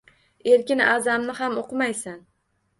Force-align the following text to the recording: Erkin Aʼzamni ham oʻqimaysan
Erkin 0.53 0.81
Aʼzamni 0.87 1.37
ham 1.43 1.61
oʻqimaysan 1.65 2.21